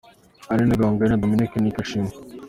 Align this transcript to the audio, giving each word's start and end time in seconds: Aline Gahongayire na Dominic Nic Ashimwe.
Aline 0.51 0.79
Gahongayire 0.79 1.11
na 1.13 1.21
Dominic 1.23 1.51
Nic 1.59 1.75
Ashimwe. 1.83 2.11